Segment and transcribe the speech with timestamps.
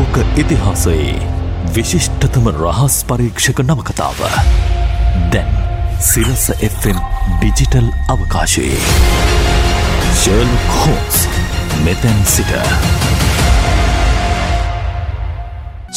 [0.00, 1.14] ලෝක ඉතිහාසයේ
[1.74, 4.20] විශිෂ්ටතම රහස් පරීක්ෂක නවකතාව.
[5.32, 5.50] දැන්
[6.10, 7.00] සිරස Fම්
[7.32, 8.78] ඩිජිටල් අවකාශයේ.
[10.20, 11.18] ශර්ල් කෝස්
[11.84, 12.52] මෙතැන් සිට.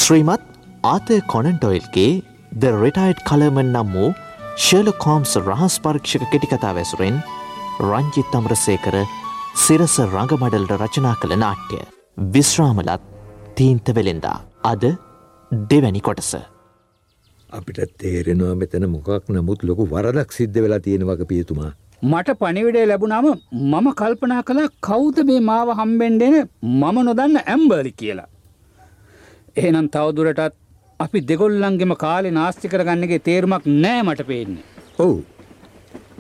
[0.02, 0.44] ශ්‍රීමත්
[0.94, 2.12] ආතය කොනන්ටොයිල්ගේ
[2.62, 4.12] ද රෙටයිඩ් කලමන් නම් වූ
[4.66, 7.24] ශර්ල කෝම්ස් රහස් පරීක්ෂක කෙටිකතා වැසුරෙන්
[7.88, 9.00] රංජිත් අමරසේකර
[9.64, 11.84] සිරස රඟමඩල්ට රචනා කළ නාට්‍ය.
[12.36, 13.13] විශ්‍රාමලත්
[13.58, 14.38] තීන්ත වෙලෙන්දා.
[14.72, 14.84] අද
[15.72, 16.32] දෙවැනි කොටස.
[17.58, 21.72] අපිට තේරෙනවා මෙතන මොකක් නමුත් ලොකු වරදක් සිද්ධ වෙලා තියෙන වග පියතුමා.
[22.12, 23.28] මට පනිවිඩේ ලැබුණාම
[23.72, 26.36] මම කල්පනා කළ කෞද මේ මාව හම්බෙන්ඩෙන
[26.82, 28.30] මම නොදන්න ඇම්බලි කියලා.
[29.64, 30.56] එහෙනම් තවදුරටත්
[31.06, 34.66] අපි දෙගොල්ලන්ගෙම කාලෙ නාස්ති කරගන්නගේ තේරුමක් නෑ මට පේන්නේ.
[35.04, 35.16] ඔවු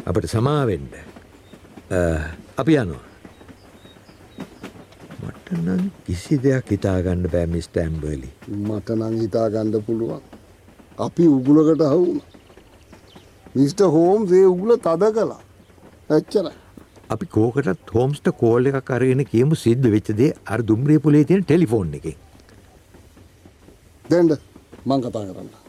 [0.10, 0.94] අපට සමාවෙන්ඩ
[2.62, 3.04] අපි යනවා.
[5.54, 10.22] මටනම් කිසි දෙයක් හිතාගන්න බෑ මිස්ට ඇම්බලි මට නං හිතා ගණ්ඩ පුළුවන්.
[10.98, 12.22] අපි උගුලකට හවුන
[13.56, 15.40] මිස්ට හෝම් ඒ උගුල තද කලා
[16.10, 16.52] ඇච්චර
[17.10, 22.08] අපි කෝකටත් හෝම්ස්ට කෝල් එක කරගෙන කියමු සිද්ධ වෙච්චදේ අර දුම්රිය පුලේ තියෙන ටෙලිෆෝන් එක.
[24.06, 24.40] දැන්ඩ
[24.86, 25.63] මං කතා කරන්න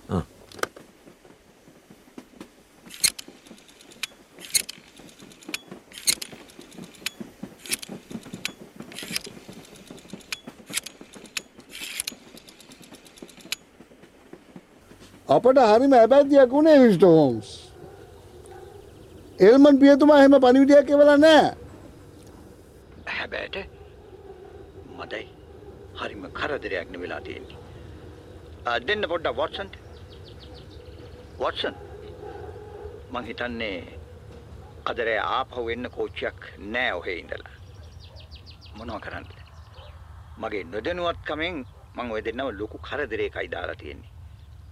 [15.28, 17.48] අපට හරිම ඇබැද්දියක් වුණේ විස්ට හෝම්ස්
[19.40, 21.46] එල්මන් පියතුමා එහෙම පනිවිඩියක් එවල නෑ
[23.14, 23.56] හැබෑට
[24.98, 25.24] මදයි
[26.00, 27.58] හරිම කරදරයක්න වෙලා තියෙන්නේ.
[28.86, 29.74] දෙන්න පොඩ්ඩ වොටසන්ට
[31.38, 31.74] වොටසන්
[33.12, 33.76] මං හිතන්නේ
[34.86, 37.54] අදරේ ආපහු වෙන්න කෝච්චයක් නෑ ඔහේ ඉඳලා.
[38.76, 39.26] මොනව කරන්න.
[40.38, 41.64] මගේ නොදනුවත්කමෙන්
[41.96, 44.13] මං ඔය දෙන්නව ලොකු කරදරේකයි දාලා තියෙන්නේ.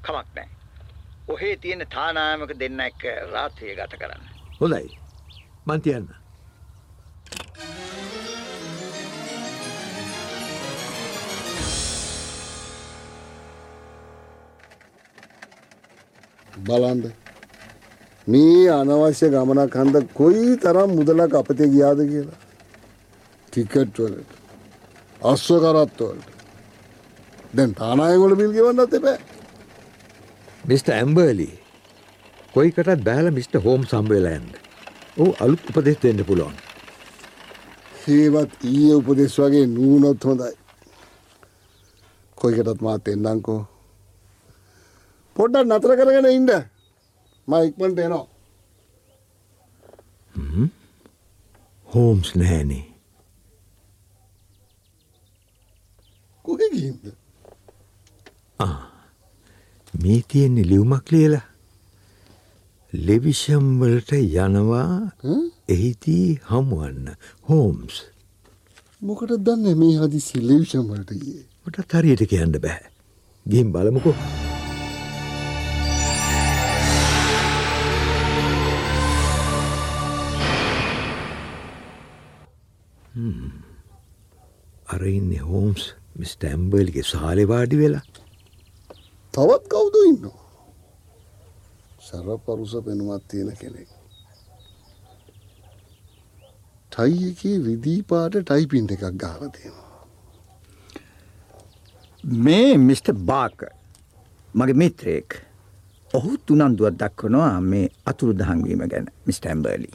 [0.07, 0.49] කමක් නෑ.
[1.33, 3.03] ඔහේ තියෙන තානායමක දෙන්න එක්ක
[3.35, 4.25] රාත්‍රිය ගත කරන්න.
[4.61, 4.91] හොඳයි.
[5.67, 6.09] මන්තියන්න
[16.67, 17.05] බලන්ද
[18.27, 22.41] මේ අනවශ්‍ය ගමනක් හන්ද කොයි තරම් මුදලක් අපතේ ගියාද කියලා.
[23.53, 24.31] ටිකට් වලට
[25.31, 26.29] අස්ව කරත්වලට
[27.57, 29.19] දැන් තානායගොල බිල් ගෙවන්නත් එපෑ
[30.69, 31.49] මිස්ට ඇම්බර්ලි
[32.55, 34.53] කොයිකටත් බෑල මිස්ට හෝම් සම්බේලයන්ද
[35.19, 36.57] ඕ අලුත් උපදෙස් දෙන්න පුළුවන්.
[38.09, 40.53] ඒවත් ඊය උපදෙස් වගේ නූනොත් හොඳයි.
[42.39, 43.61] කොයිකටත් මාත් එන්නංකෝ
[45.37, 46.53] පොඩ්ඩක් නතර කරගෙන ඉන්ඩ
[47.49, 48.27] මයික්මට එනවා.
[51.89, 52.85] හෝම්ස් නෑනේ
[56.45, 57.22] කොහෙ ගිහින්ද
[60.03, 61.47] මේ තියෙන්නේ ලියවමක් ලියලා.
[62.93, 65.13] ලෙවිෂම්වලට යනවා.
[65.75, 67.07] එහිදී හමුවන්න.
[67.49, 67.97] හෝම්ස්.
[69.03, 71.45] මොකට දන්න මේ හදි සිල්ලවිෂම් වලට ගියේ?
[71.67, 72.81] මටත් හරියට කියන්න බෑ.
[73.47, 74.17] ගිහිම් බලමුකෝ.
[84.93, 85.83] අර ඉන්නේ හෝම්ස්.
[86.19, 88.05] මිස්ට ඇම්බර්ලිගේ සාලෙ වාඩි වෙලා.
[89.35, 90.25] තවත් කවුද ඉන්න
[92.01, 93.91] සරපරුස පෙනුමත් තියෙන කෙනෙක්
[96.93, 99.91] ටයි එකේ විදීපාට ටයිපින්ට එකක් ගාල තියෙනවා
[102.25, 103.59] මේ මිස්ට බාක
[104.55, 105.31] මගේ මිත්‍රයෙක්
[106.15, 109.91] ඔහු තුනන්දුවත් දක්වනවා මේ අතුරු දහංවීම ගැන මිස්ටැම්බර්ලි.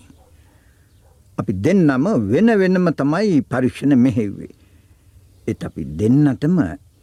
[1.38, 4.53] අපි දෙන්නම වෙන වෙනම තමයි පරීක්ෂණ මෙහෙව්වේ.
[5.47, 6.57] එත් අපි දෙන්නටම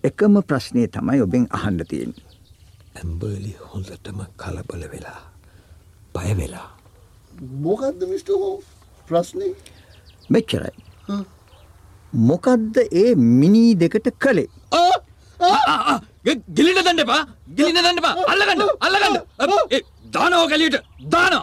[0.05, 2.13] එකම ප්‍රශ්නය තමයි ඔබෙන් අහන්ඩ තියෙන්.
[2.99, 5.23] ඇම්බර්ලි හොඳටම කලබල වෙලා
[6.15, 6.69] පය වෙලා.
[7.65, 8.31] මොකක්ද මිට
[9.09, 9.49] ප්‍රශ්නය
[10.35, 10.75] මෙච්චරයි.
[12.29, 13.11] මොකද්ද ඒ
[13.41, 14.49] මිනී දෙකට කළේ.
[16.57, 17.23] ගිලිට දන්න එපා
[17.57, 19.17] ගිලින දන්න එපා අල්ලගන්න අල්ලගන්න.
[20.15, 20.77] දානෝ කැලියට
[21.13, 21.35] දාන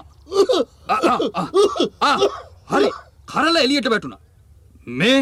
[2.71, 2.89] හරි
[3.31, 4.17] කරල එලියට වැටුණ.
[4.99, 5.19] මේ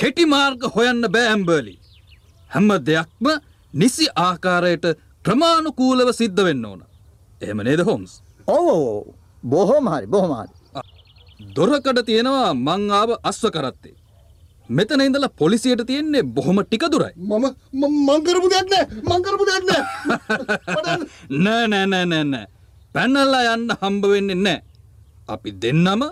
[0.00, 1.74] කෙටි මාර්ග හොයන්න බෑඇම්බර්ලි
[2.50, 3.26] හැම්ම දෙයක්ම
[3.74, 4.86] නිසි ආකාරයට
[5.28, 6.80] ක්‍රමාණුකූලව සිද්ධ වෙන්න ඕන.
[7.42, 8.12] එහෙම නේද හොම්ස්?
[8.48, 9.14] ඕ
[9.44, 10.52] බොහෝම හරි බොහොමහරි.
[11.56, 13.96] දොරකට තියෙනවා මං ආව අස්ව කරත්තේ.
[14.68, 17.12] මෙතන ඉඳලා පොලිසියට තියෙන්නේ බොහොම ටික දුරයි.
[17.18, 17.44] මම
[18.06, 19.82] මංකරපු දෙයක් නෑ මංකරපු දෙයක් නෑ.
[21.44, 22.46] නෑ නෑ නෑ නෑ නෑ.
[22.94, 24.58] පැනල්ලා යන්න හම්බ වෙන්නේ නෑ.
[25.28, 26.02] අපි දෙන්නම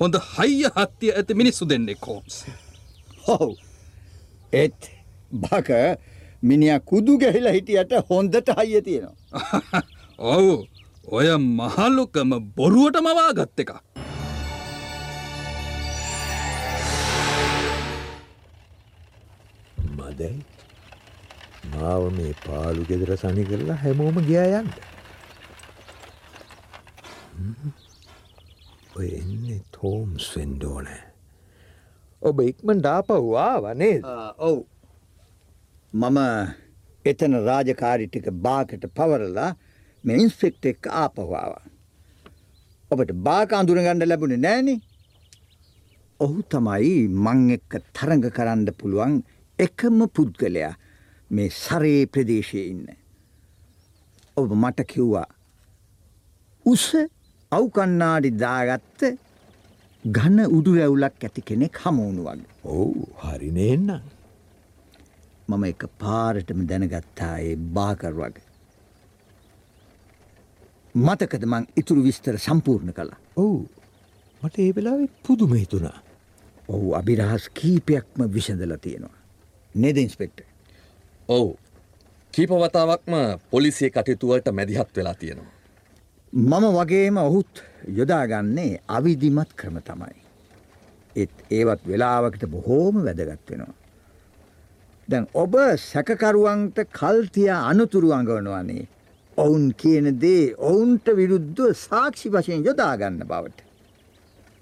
[0.00, 2.36] හොඳ හයිය හත්තිය ඇති මිනිස්සු දෙන්නේ කෝම්ස්
[3.26, 3.50] හොව්
[4.52, 4.80] ඒත්
[5.42, 5.70] බක
[6.42, 9.82] මිනිිය කුදු ගැහිලා හිටියට හොන්දට හයිය තියෙනවා.
[10.34, 10.54] ඔවු
[11.08, 13.72] ඔය මහල්ලොකම බොරුවට මවා ගත්ත එක.
[19.96, 20.40] මදැයි
[21.72, 24.72] මාව මේ පාලු ගෙදර සනි කරලා හැමෝම ගියා යන්න.
[28.96, 31.00] ඔය එන්නේ තෝම්ස් වෙන්ඩෝනෑ.
[32.22, 33.96] ඔබ ඉක්මන් ඩාපව්වා වනේ
[34.38, 34.56] ඔව්
[35.92, 36.18] මම
[37.04, 39.56] එතන රාජකාරිටික බාකට පවරලා
[40.04, 41.52] මේ ඉන්ස්පෙක්ට එක් ආපවාව.
[42.90, 44.78] ඔබට බාක අඳුරගණ්ඩ ලැබුණ නෑනේ
[46.20, 49.16] ඔහු තමයි මං එක්ක තරඟ කරන්න පුළුවන්
[49.58, 50.74] එකම පුද්ගලයා
[51.30, 52.86] මේ සරේ ප්‍රදේශය ඉන්න.
[54.36, 55.26] ඔබ මට කිව්වා.
[56.66, 56.86] උස
[57.52, 59.00] අවකන්නාඩි දාගත්ත
[60.04, 62.48] ගන උඩු ඇවුලක් ඇති කෙනෙක් හමුණු වගේ.
[62.64, 64.19] ඔවු හරිනේන්නම්.
[65.50, 68.46] මම එක පාරටම දැනගත්තා ඒ බාකර වගේ.
[70.94, 73.18] මතකද මං ඉතුරු විස්තර සම්පූර්ණ කළා.
[73.36, 73.58] ඔවු
[74.42, 75.98] මට ඒ වෙලාවෙ පුදුම හිතුණා.
[76.68, 79.16] ඔහු අභිරහස් කීපයක්ම විසඳල තියෙනවා.
[79.74, 80.40] නෙද ඉන්ස්පෙක්ට.
[81.28, 81.58] ඔවු
[82.34, 83.14] කීපවතාවක්ම
[83.50, 85.52] පොලිසිය කටයුතුවලට මැදිහත් වෙලා තියෙනවා.
[86.32, 90.16] මම වගේම ඔහුත් යොදාගන්නේ අවිධිමත් ක්‍රම තමයි.
[91.16, 93.79] ඒත් ඒවත් වෙලාවකට බොහෝම වැදගත් වෙනවා.
[95.10, 98.86] දැන් ඔබ සැකකරුවන්ට කල්තිය අනතුරු අඟවනවනේ.
[99.38, 103.58] ඔවුන් කියන දේ ඔවුන්ට විරුද්ධ සාක්ෂි වශයෙන් යොදාගන්න බවට.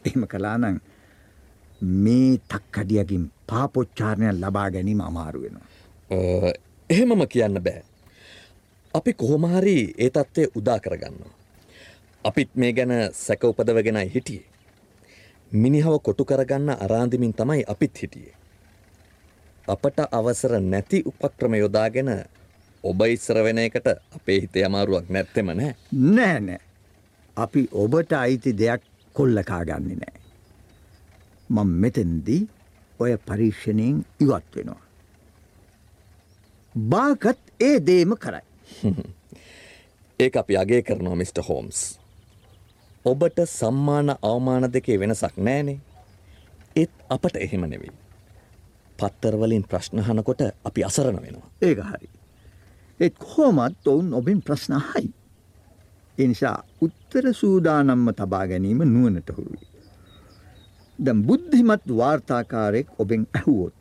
[0.04, 0.80] එහෙම කලානං
[1.80, 5.66] මේ තක්කඩියකින් පාපොච්චාරණයක් ලබා ගැනීම අමාරු වෙනවා.
[6.10, 6.52] අ,
[6.90, 7.82] එහෙමම කියන්න බෑ.
[8.94, 11.34] අපි කොහොමහරි ඒ තත්ත්වය උදා කරගන්නවා.
[12.24, 14.46] අපිත් මේ ගැන සැක උපදවගෙනයි හිටියේ.
[15.52, 18.34] මිනිහව කොටු කරගන්න අරාන්දිමින් තමයි අපිත් හිටියේ.
[19.68, 22.08] අපට අවසර නැති උපක්‍රම යොදාගෙන
[22.84, 25.74] ඔබ ඉස්සර වෙන එකට අපේ හිතේ අමාරුවක් නැත්තෙම නෑ.
[25.92, 26.60] නෑ නෑ.
[27.36, 28.82] අපි ඔබට අයිති දෙයක්
[29.14, 30.16] කොල්ලකා ගන්නේ නෑ.
[31.50, 32.40] මං මෙතෙන්දී
[33.00, 34.82] ඔය පරීක්ෂණයෙන් ඉවත් වෙනවා.
[36.74, 38.44] බාකත් ඒ දේම කරයි.
[40.20, 41.44] ඒ අපි අගේ කරනවා මිට.
[41.48, 41.98] හෝම්ස්.
[43.04, 45.80] ඔබට සම්මාන අවමාන දෙකේ වෙනසක් නෑනේ.
[46.76, 48.07] ඒත් අපට එහෙම නෙවෙයි.
[48.98, 51.48] පත්තරවලින් ප්‍රශ්නහනකොට අපි අසරණ වෙනවා.
[51.62, 52.08] ඒක හරි.
[53.00, 55.08] ඒත් කොහොමත් ඔවුන් ඔබින් ප්‍රශ්නහයි.
[56.18, 59.66] එනිසා උත්තර සූදානම්ම තබා ගැනීම නුවනට හුරුයි.
[60.98, 63.78] දැම් බුද්ධිමත් වාර්තාකාරෙක් ඔබෙන් ඇහුවොත්.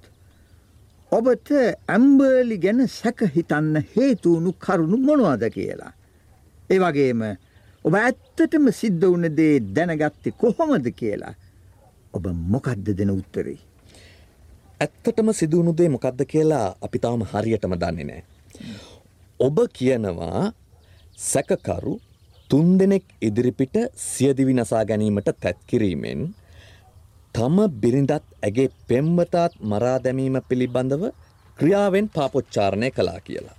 [1.11, 1.49] ඔබට
[1.87, 5.93] ඇම්බර්ලි ගැන සැක හිතන්න හේතුවුණු කරුණු මොනවාද කියලා.
[6.69, 7.21] ඒ වගේම
[7.85, 11.33] ඔබ ඇත්තටම සිද්ධ වුණ දේ දැනගත්තේ කොහොමද කියලා.
[12.13, 13.59] ඔබ මොකක්ද දෙන උත්තරේ.
[14.79, 18.21] ඇත්තටම සිදුවුණුදේ මොකක්ද කියලා අපි තාම හරියටම දන්නේ නෑ.
[19.39, 20.41] ඔබ කියනවා
[21.17, 21.93] සැකකරු
[22.49, 23.75] තුන් දෙනෙක් ඉදිරිපිට
[24.07, 26.21] සියදිවි නසා ගැනීමට තැත්කිරීමෙන්
[27.35, 31.03] තම බිරිඳත් ඇගේ පෙම්වතාත් මරා දැමීම පිළිබඳව
[31.59, 33.57] ක්‍රියාවෙන් පාපොච්චාරණය කලා කියලා.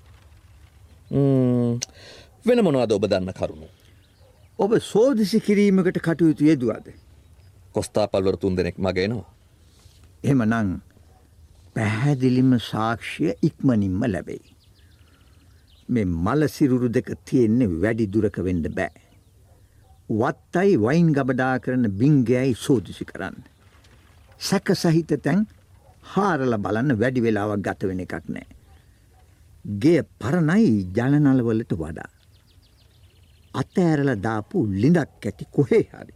[2.47, 3.69] වෙන මොනවද ඔබ දන්න කරුණු.
[4.59, 6.87] ඔබ සෝදිසි කිරීමකට කටයුතු යෙදවාද.
[7.75, 9.31] කොස්ථාපල්වර තුන් දෙනෙක් මගේනවා.
[10.25, 10.69] එම නං
[11.79, 14.55] පැහැදිලිම සාක්ෂිය ඉක්මනින්ම ලැබෙයි.
[15.89, 19.05] මේ මල සිරුරු දෙක තියෙන්නේ වැඩි දුරක වෙන්ඩ බෑ.
[20.21, 23.39] වත්තයි වයින් ගබඩා කරන බිංගයයි සෝදිසි කරන්න.
[24.41, 25.47] සැක සහිත තැන්
[26.15, 28.47] හාරල බලන්න වැඩි වෙලාවක් ගත වෙන එකක් නෑ.
[29.83, 32.11] ගේ පරණයි ජලනලවලට වඩා.
[33.55, 36.15] අතඇරල දාපු ලිඳක් ඇති කොහේ හරි.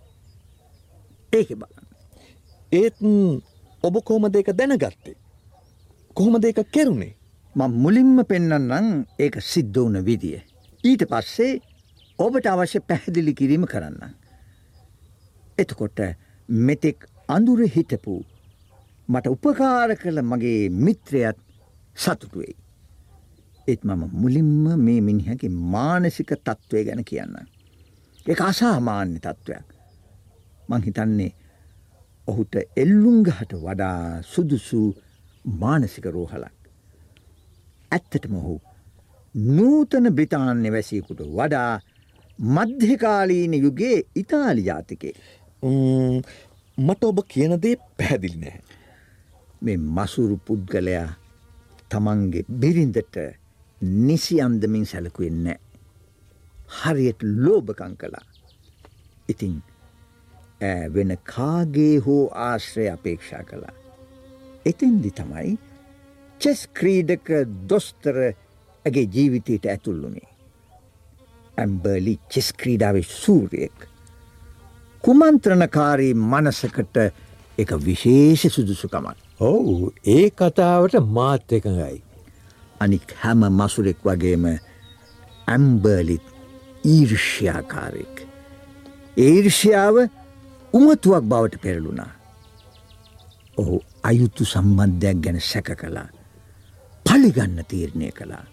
[1.33, 1.91] ඒක බලන්න.
[2.73, 3.43] ඒත් ම්,
[3.83, 5.22] ඔබ කොහොම දෙක දැනගත්තේ.
[6.17, 7.15] කොහොම දෙක කෙරුණේ.
[7.55, 10.41] මං මුලින්ම පෙන්නන්නම් ඒක සිද්ධ වුන විදිය.
[10.85, 11.61] ඊට පස්සේ
[12.19, 14.15] ඔබට අවශ්‍ය පැහැදිලි කිරීම කරන්න.
[15.59, 15.99] එතකොට
[16.49, 18.15] මෙතෙක් අඳුර හිටපු
[19.09, 21.39] මට උපකාර කළ මගේ මිත්‍රයත්
[21.97, 22.57] සතුටුවෙයි.
[23.69, 27.37] ඒත් මම මුලින්ම මේ මිනිහගේ මානසික තත්ත්වය ගැන කියන්න.
[28.27, 29.67] එක අසාමාන්‍ය තත්ත්වයක්.
[30.69, 31.33] මං හිතන්නේ
[32.29, 34.83] ඔහුට එල්ලුංගහට වඩා සුදුසු
[35.45, 36.53] මානසික රෝහලක්.
[37.91, 38.61] ඇත්තටම ඔහු
[39.35, 41.81] නූතන බ්‍රිතාන්‍ය වැසියකුට වඩා
[42.39, 45.15] මධ්‍යකාලීන යුගේ ඉතාලි ජාතිකේ.
[46.79, 48.63] මට ඔබ කියනදේ පැහැදිලි නෑ.
[49.63, 51.09] මේ මසුරු පුද්ගලයා
[51.91, 53.17] තමන්ගේ බිරිඳට
[53.81, 55.59] නිසි අන්දමින් සැලකුවෙන්නේ.
[56.79, 58.27] හරියට ලෝභකං කළා.
[59.29, 59.63] ඉතිං
[60.63, 63.82] ඈ වෙන කාගේ හෝ ආශ්‍රය අපේක්ෂා කළා.
[64.67, 65.57] එතෙන්දි තමයි
[66.41, 67.29] චෙස් ක්‍රීඩක
[67.69, 68.17] දොස්තර
[68.85, 70.29] ඇගේ ජීවිතයට ඇතුල්ලුනේ.
[71.59, 73.89] ඇම්බර්ලි චෙස් ක්‍රීඩාවේ සූරියෙක්.
[75.05, 76.97] කුමන්ත්‍රණකාරී මනසකට
[77.59, 79.17] එක විශේෂ සුදුසුකමක්.
[79.41, 82.03] ඔවු ඒ කතාවට මාත් එකඟයි.
[82.81, 84.45] අනික් හැම මසුරෙක් වගේම
[85.47, 86.27] ඇම්බර්ලිත්
[86.87, 88.27] ඊර්ෂ්‍යාකාරෙක්.
[89.19, 89.97] ඒර්ෂ්‍යාව
[90.75, 92.11] උමතුවක් බවට පෙරලුණා.
[93.57, 96.09] ඔහු අයුතු සම්බන්ධයක් ගැන සැක කළා.
[97.07, 98.45] පලිගන්න තීරණය කළා.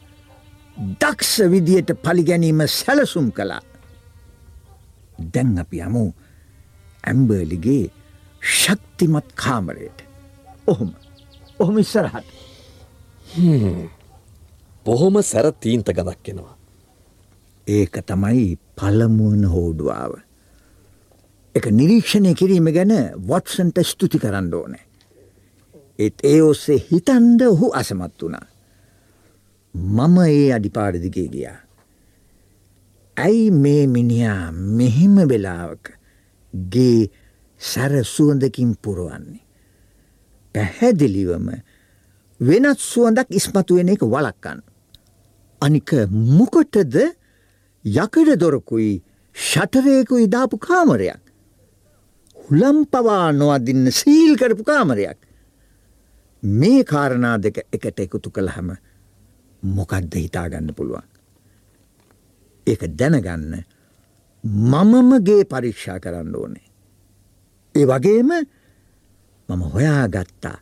[0.99, 3.61] දක්ෂ විදියට පලිගැනීම සැලසුම් කළා.
[5.33, 6.13] දැන් අපි අමු
[7.03, 7.91] ඇම්බර්ලිගේ
[8.41, 10.03] ශක්තිමත් කාමරයට.
[10.67, 10.93] ඔහොම
[11.59, 12.27] ඔහොම ඉස්සරහට.
[14.85, 16.55] බොහොම සැර තීන්ත ගදක් එෙනවා.
[17.67, 20.13] ඒක තමයි පළමුුවන හෝඩුවාව.
[21.55, 22.93] එක නිරීක්ෂණය කිරීම ගැන
[23.27, 24.88] වොට්සන්ට ස්තුති කරන්න ඕනෑ.
[25.99, 28.47] ඒත් ඒ ඔස්සේ හිතන්ඩ ඔහු අසමත් වුණා.
[29.75, 31.59] මම ඒ අඩිපාඩදිගේ ගියා.
[33.17, 35.91] ඇයි මේ මිනිා මෙහෙම වෙලාවක
[36.73, 37.11] ගේ
[37.61, 39.43] සැර සුවඳකින් පුරුවන්නේ.
[40.55, 41.47] පැහැදිලිවම
[42.39, 44.59] වෙනත් සුවඳක් ඉස්මතුවෙන එක වලක්කන්න.
[45.61, 45.91] අනික
[46.37, 46.95] මොකටද
[47.85, 48.91] යකඩ දොරකුයි
[49.35, 51.21] ෂටරයකු ඉදාපු කාමරයක්.
[52.35, 55.18] හුලම් පවා නොවදින්න සීල් කරපු කාමරයක්.
[56.43, 58.71] මේ කාරණා දෙක එකට එකතු කළහම
[59.63, 61.07] මොකක්ද හිතාගන්න පුළුවන්.
[62.67, 63.63] ඒක දැනගන්න
[64.43, 66.67] මමමගේ පරීක්ෂා කරන්න ඕනේ.
[67.75, 68.31] ඒ වගේම
[69.49, 70.57] මම හොයා ගත්තා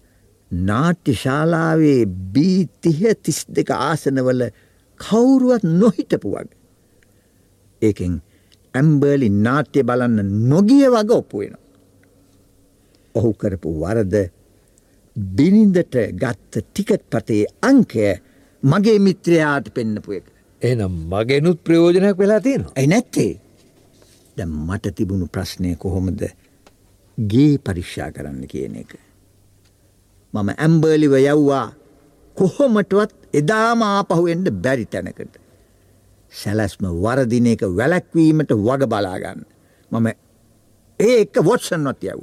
[0.51, 4.50] නාට්‍ය ශාලාවේ බීතිහ තිස් දෙක ආසනවල
[5.00, 6.57] කවුරුවත් නොහිටපු වගේ.
[7.81, 8.22] ඒකෙන්
[8.74, 11.55] ඇම්බර්ලි නාට්‍ය බලන්න නොගිය වග ඔප්පුවෙන.
[13.15, 14.37] ඔහු කරපු වරද
[15.17, 18.07] බිනින්දට ගත්ත ටිකට් පතේ අංකය
[18.63, 20.25] මගේ මිත්‍රයාට පෙන්න්නපු එක.
[20.62, 22.74] එනම් මගෙනුත් ප්‍රයෝජනයක් වෙලා තියෙනවා.
[22.75, 23.33] ඇයි නැත්තේ
[24.38, 26.21] ද මට තිබුණු ප්‍රශ්නය කොහොමද
[27.17, 28.93] ගේ පරික්ෂා කරන්න කියන එක.
[30.33, 31.67] මම ඇම්බර්ලිව යව්වා
[32.38, 35.33] කොහොමටවත් එදාම ආපහුවෙන්ට බැරි තැනකට.
[36.33, 39.45] සැලැස්ම වරදින එක වැලැක්වීමට වග බලාගන්න.
[39.91, 40.07] මම
[41.00, 42.21] ඒ එක්ක වොට්සන්වත් යව්.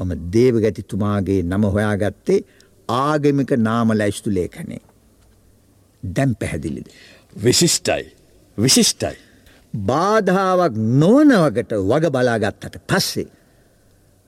[0.00, 2.40] මම දේවගැතිතුමාගේ නම හොයාගත්තේ
[2.88, 4.82] ආගමික නාම ලැයිස්තු ලේඛනේ.
[6.02, 6.86] දැම් පැහැදිලිද.
[7.44, 8.04] විශිෂ්ටයි
[8.58, 9.16] විශිෂ්ටයි.
[9.74, 13.28] බාධාවක් නොවනවකට වග බලාගත්තට පස්සේ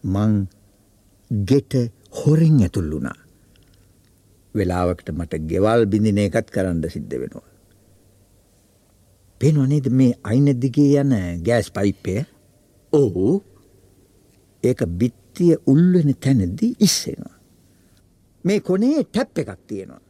[0.05, 0.33] මං
[1.31, 1.75] ගෙට
[2.19, 3.19] හොරෙන් ඇතුල් වුණා.
[4.55, 7.49] වෙලාවකට මට ගෙවල් බිඳින එකත් කරන්න සිද්ධ වෙනවා.
[9.41, 12.25] පෙනොනේද මේ අයින දිගේ යන ගෑස් පයිප්පය
[12.93, 13.43] ඔහු
[14.63, 14.87] ඒක
[15.33, 17.39] බිත්තිය උල්වෙන තැනදී ඉස්සෙනවා.
[18.45, 20.01] මේ කොනේ ටැප් එකක් තියෙනවා.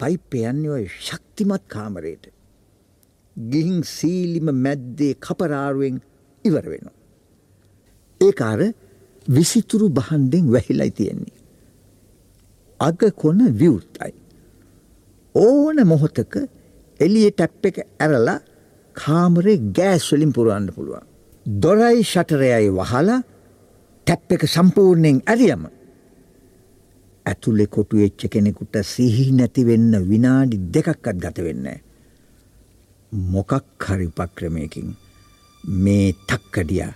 [0.00, 2.26] පයිප්ප යන්නේ ඔය ශක්තිමත් කාමරයට.
[3.36, 6.00] ගිහින් සීලිම මැද්දේ කපරාරුවෙන්
[6.44, 6.96] ඉවර වෙනවා.
[8.20, 8.60] ඒකාර
[9.28, 11.38] විසිතුරු බහන්ඩෙන් වැහිලයි තියෙන්නේ.
[12.80, 14.12] අග කොන විවෘත්තයි.
[15.34, 16.34] ඕන මොහොතක
[17.00, 18.38] එලිය ටැප් එක ඇරලා
[18.96, 21.06] කාමරේ ගෑස්වලින් පුරුවන්න පුළුවන්.
[21.46, 23.22] දොරයි ෂටරයයි වහලා
[24.06, 25.66] ටැප් එක සම්පූර්ණයෙන් ඇරියම.
[27.26, 31.68] ඇතුළෙ කොටු එච්ච කෙනෙකුට සිහි නැතිවෙන්න විනාඩි දෙකක්කත් ගත වෙන්න.
[33.12, 33.52] මොකක්
[33.88, 34.96] හරිපක්‍රමයකින්
[35.64, 36.92] මේ තක්කඩියා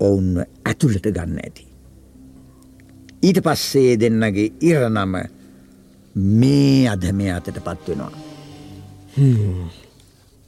[0.00, 1.64] ඔවුන්ව ඇතුළට ගන්න ඇති.
[3.22, 5.14] ඊට පස්සේ දෙන්නගේ ඉරනම
[6.40, 8.12] මේ අදමය අතට පත්වෙනවා.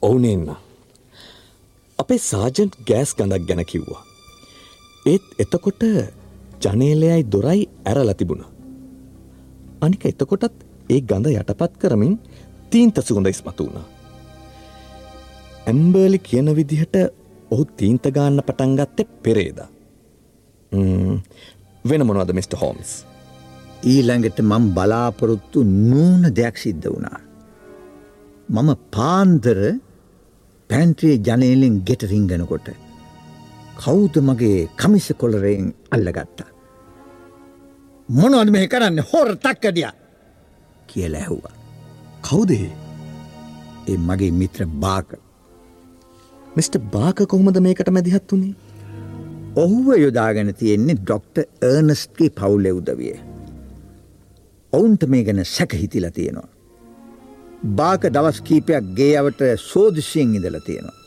[0.01, 0.51] ඔවුනෙන්න.
[1.99, 4.06] අපේ සාජන්ට් ගෑස් ගඳක් ගැන කිව්වා.
[5.07, 5.83] ඒත් එතකොට
[6.63, 8.43] ජනේලයයි දොරයි ඇරල තිබුණ.
[9.85, 10.55] අනික එතකොටත්
[10.93, 12.15] ඒ ගඳ යටපත් කරමින්
[12.71, 13.85] තීන්ත සුගඳ ඉස්මතු වුණා.
[15.69, 16.95] ඇම්බර්ලි කියන විදිහට
[17.51, 19.59] ඔහු තීන්ත ගාන්න පටන්ගත්තෙ පෙරේද.
[21.89, 22.53] වෙන මොනවද මිට.
[22.61, 22.91] හෝම්ස්.
[23.91, 27.19] ඊළඟට මං බලාපොරොත්තු නූන දෙයක් සිද්ධ වුණා.
[28.49, 29.59] මම පාන්දර
[30.69, 32.67] පැන්ට්‍රේ ජනේලෙන් ගෙට රිංගනකොට.
[33.83, 36.49] කෞද මගේ කමිස කොලරයෙන් අල්ලගත්තා.
[38.09, 39.89] මොනවද මෙහ කරන්න හොර තක්කඩිය
[40.89, 41.55] කියල ඇහුවා.
[42.27, 42.69] කවුදේ
[43.89, 45.09] ඒ මගේ මිත්‍ර බාක
[46.55, 46.77] මිට.
[46.95, 48.55] බාක කොහොමද මේකට මැදිහත් වුණේ.
[49.63, 51.37] ඔහුව යොදාගෙන තියෙන්නේ ඩොක්ට
[51.71, 53.15] ඒර්නස්ගේ පවුලෙ උදවිය.
[54.73, 56.49] ඔවුන්ට මේ ගැන සැක හිතිලා තියෙනවා.
[57.79, 60.97] බාක දවස් කීපයක් ගේයවට සෝදිශයෙන් ඉඳල තියෙනවා.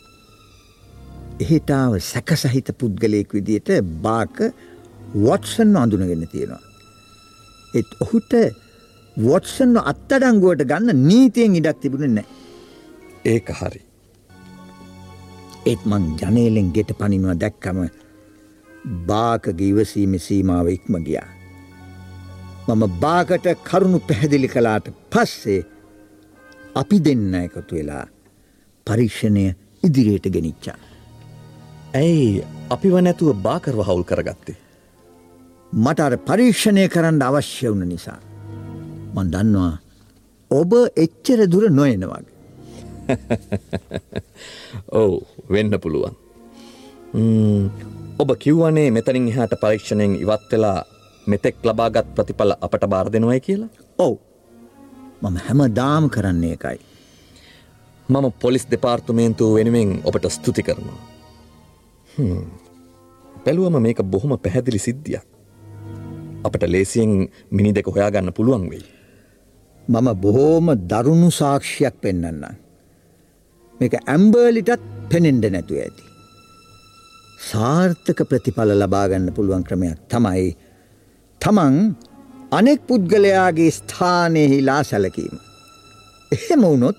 [1.40, 3.70] එහෙටාව සැකසහිත පුද්ගලයෙක් විදියට
[4.02, 4.36] බාක
[5.16, 6.62] වොට්සන් අඳුනගෙන තියෙනවා.
[7.74, 8.32] එත් ඔහුට
[9.16, 12.26] වොට්සන්ව අත්තඩංගුවට ගන්න නීතියෙන් ඉඩක් තිබුණ නෑ.
[13.24, 13.82] ඒක හරි.
[15.66, 17.82] ඒත් මං ජනේලෙන් ගෙට පනිනවා දැක්කම
[19.06, 21.28] බාකගේ ඉවසීම සීමාව ඉක්ම ගියා.
[22.68, 25.60] මම බාකට කරුණු පැහැදිලි කලාට පස්සේ
[26.74, 28.04] අපි දෙන්න එකතු වෙලා
[28.86, 29.44] පරීක්ෂණය
[29.82, 30.78] ඉදිරියට ගෙනිච්චා.
[31.94, 34.58] ඇයි අපිව නැතුව බාකරව හවුල් කරගත්තේ.
[35.72, 38.18] මට අර පරීක්ෂණය කරන්න අවශ්‍ය වුණ නිසා.
[39.14, 39.74] මන් දන්නවා
[40.50, 42.38] ඔබ එච්චර දුර නොයනවාගේ.
[45.00, 45.18] ඔවු
[45.50, 46.14] වෙන්න පුළුවන්.
[48.18, 50.78] ඔබ කිව්වනේ මෙතනින් එහාට පරීක්ෂණයෙන් ඉවත් වෙලා
[51.26, 53.70] මෙතෙක් ලබාගත් ප්‍රතිඵල අපට බාර දෙනවයි කියලා.
[53.98, 54.14] ඔව්
[55.22, 56.78] මම හැම දාම් කරන්නේ එකයි.
[58.08, 61.09] මම පොලිස් දෙපාර්තුමේන්තුව වෙනුවෙන් ඔබට ස්තුති කරනවා.
[63.44, 65.24] පැළුවම මේක බොහොම පැහැදිලි සිද්ධියක්.
[66.46, 67.12] අපට ලේසියෙන්
[67.56, 68.84] මිනි දෙක හොයාගන්න පුළුවන් වෙයි.
[69.88, 72.44] මම බොහෝම දරුණු සාක්ෂයක් පෙන්න්න.
[73.80, 76.04] මේක ඇම්බර්ලිටත් පෙනෙන්ඩ නැතුව ඇති.
[77.50, 80.48] සාර්ථක ප්‍රතිඵල ලබාගන්න පුළුවන් ක්‍රමයක් තමයි
[81.40, 81.76] තමන්
[82.58, 85.36] අනෙක් පුද්ගලයාගේ ස්ථානයෙහිලා සැලකීම.
[86.36, 86.98] එහෙම වුණොත්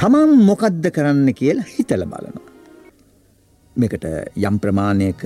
[0.00, 2.43] තමන් මොකද්ද කරන්න කියලා හිතල බලනවා.
[3.76, 5.22] මේකට යම් ප්‍රමාණයක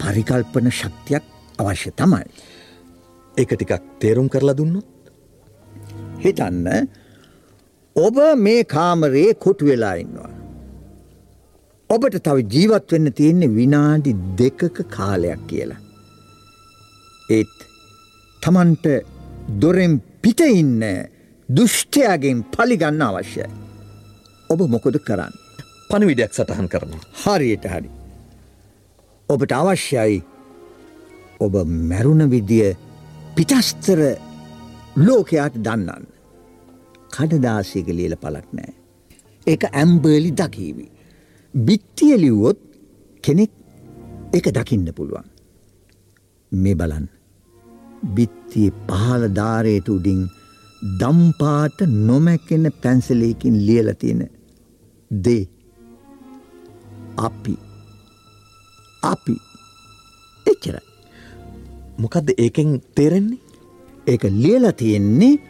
[0.00, 1.24] පරිකල්පන ශක්තියක්
[1.58, 2.24] අවශ්‍ය තමයි.
[3.36, 4.86] ඒක ටිකක් තේරුම් කරලා දුන්නොත්.
[6.24, 6.66] හිතන්න
[7.96, 8.16] ඔබ
[8.46, 10.30] මේ කාමරයේ කොටු වෙලා ඉන්නවා.
[11.90, 15.80] ඔබට තව ජීවත් වෙන්න තියෙන්නේ විනාඩි දෙකක කාලයක් කියලා.
[17.30, 17.56] ඒත්
[18.42, 18.86] තමන්ට
[19.62, 20.82] දොරෙන් පිට ඉන්න
[21.48, 23.50] දුෂ්ටයාගෙන් පලිගන්න අවශ්‍යයි.
[24.50, 25.34] ඔබ මොකොද කරන්න.
[25.90, 26.92] පණවිඩයක් සටහන් කරන.
[27.22, 27.90] හරියට හරි.
[29.28, 30.22] ඔබට අවශ්‍යයි
[31.40, 31.54] ඔබ
[31.90, 32.76] මැරුණ විදිය
[33.36, 34.00] පිටස්තර
[34.98, 36.06] ලෝකයාට දන්නන්න.
[37.10, 38.72] කඩදාසික ලියල පලක් නෑ.
[39.46, 40.86] ඒක ඇම්බර්ලි දකීවි.
[41.54, 42.60] බිත්තිය ලිව්වොත්
[43.24, 43.52] කෙනෙක්
[44.32, 45.26] එක දකින්න පුළුවන්.
[46.52, 47.06] මේ බලන්.
[48.16, 50.28] බිත්තිය පහල ධාරයට උඩින්
[51.00, 54.28] දම්පාට නොමැකෙන පැන්සලයකින් ලියල තියෙන
[55.10, 55.42] දේ
[57.16, 57.54] අපි
[59.02, 59.36] අපි
[60.46, 60.82] එච්චරයි.
[61.98, 63.38] මොකක්ද ඒකෙන් තේරෙන්නේ
[64.06, 65.40] ඒක ලියල තියෙන්නේ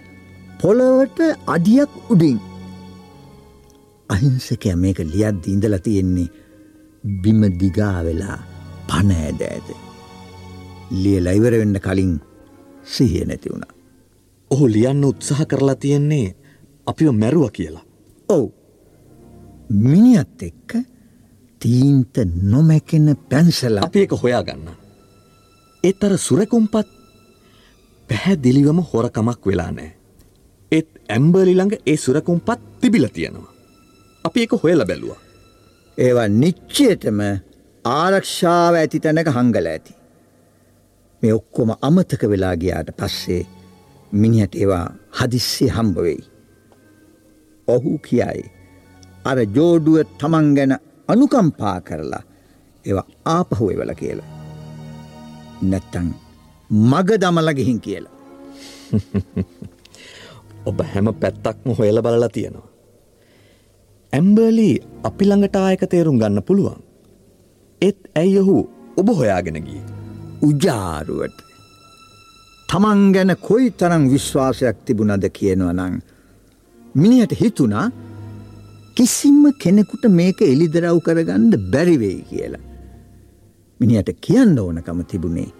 [0.60, 2.38] පොළොවට අඩියක් උඩින්
[4.10, 6.28] අහිංසකය මේක ලියත් ඉඳල තියෙන්නේ
[7.22, 8.38] බිම දිගා වෙලා
[8.88, 9.68] පණ ඇද ඇද.
[11.02, 12.14] ලිය ලයිවර වෙන්න කලින්
[12.84, 13.72] සිහිය නැති වුණා.
[14.50, 16.34] ඔහු ලියන්න උත්සාහ කරලා තියෙන්නේ
[16.86, 17.84] අපිව මැරුව කියලා.
[18.28, 18.52] ඔවු
[19.70, 20.70] මිනිත් එක්ක
[21.60, 24.76] තීන්ත නොමැකෙන පැන්සල අපි එක හොයා ගන්න.
[25.84, 26.88] ඒත් අර සුරකුම්පත්
[28.08, 29.90] පැහැදිලිවම හොරකමක් වෙලා නෑ.
[30.72, 33.52] ඒත් ඇම්බර්ලිළඟ ඒ සුරකුම්පත් තිබිල තියෙනවා.
[34.24, 35.16] අපි එක හොයල බැලුව.
[35.98, 37.20] ඒවා නිච්චයටම
[37.84, 39.92] ආරක්ෂාව ඇති තැනක හංගල ඇති.
[41.22, 43.42] මේ ඔක්කොම අමතක වෙලා ගියාට පස්සේ
[44.12, 44.86] මිනිහට ඒවා
[45.18, 46.22] හදිස්සේ හම්බවෙයි.
[47.68, 48.44] ඔහු කියයි.
[49.24, 50.72] අර ජෝඩුව තමන් ගැන
[51.12, 52.22] අනුකම්පා කරලා
[52.84, 52.98] ඒව
[53.34, 54.28] ආපහු එවල කියලා.
[55.62, 56.08] නැත්තං
[56.70, 58.16] මග දමල ගිහින් කියලා.
[60.68, 62.68] ඔබ හැම පැත්තක්ම හොයල බලලා තියෙනවා.
[64.12, 64.70] ඇම්බර්ලි
[65.02, 66.80] අපි ළඟට ආයක තේරුම් ගන්න පුළුවන්.
[67.82, 68.56] ඒත් ඇයි ඔහු
[68.96, 69.80] ඔබ හොයාගෙන ගිය.
[70.42, 71.38] උජාරුවට.
[72.68, 75.94] තමන් ගැන කොයි තරම් විශ්වාසයක් තිබුණද කියනවා නං.
[76.94, 77.86] මිනිහට හිතුනා
[78.96, 82.64] කිසිම්ම කෙනෙකුට මේක එළිදරව් කරගන්න බැරිවෙයි කියලා.
[83.80, 85.50] මිනිහට කියන්න ඕනකම තිබුණේ.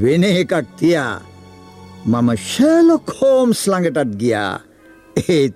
[0.00, 1.14] වෙන එකක් තියා
[2.12, 4.54] මම ශලොක් හෝම්ස් ළඟටත් ගියා
[5.36, 5.54] ඒත්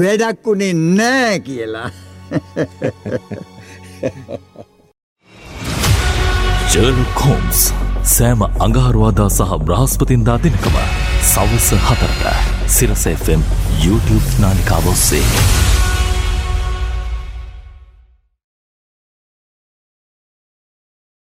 [0.00, 1.90] වැඩක් වුණේ නෑ කියලා.
[6.72, 7.60] ජර්ලොක් හෝම්ස්
[8.14, 10.78] සෑම අඟහරුවාදා සහ බ්‍රහස්පතින්දා දෙනකම
[11.32, 12.24] සවස හතරට
[12.76, 13.42] සිරස FM
[13.84, 15.26] YouTube නාලිකාව ඔස්සේ.